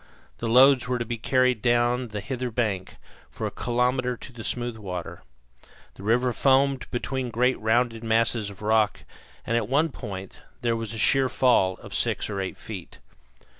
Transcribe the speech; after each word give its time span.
The 0.39 0.49
loads 0.49 0.87
were 0.87 0.97
to 0.97 1.05
be 1.05 1.19
carried 1.19 1.61
down 1.61 2.07
the 2.07 2.21
hither 2.21 2.49
bank, 2.49 2.97
for 3.29 3.45
a 3.45 3.51
kilometre, 3.51 4.17
to 4.17 4.33
the 4.33 4.43
smooth 4.43 4.75
water. 4.77 5.21
The 5.93 6.01
river 6.01 6.33
foamed 6.33 6.89
between 6.89 7.29
great 7.29 7.59
rounded 7.59 8.03
masses 8.03 8.49
of 8.49 8.63
rock, 8.63 9.01
and 9.45 9.55
at 9.55 9.69
one 9.69 9.89
point 9.89 10.41
there 10.61 10.75
was 10.75 10.95
a 10.95 10.97
sheer 10.97 11.29
fall 11.29 11.75
of 11.83 11.93
six 11.93 12.31
or 12.31 12.41
eight 12.41 12.57
feet. 12.57 12.97